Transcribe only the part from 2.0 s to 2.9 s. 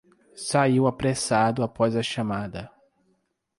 chamada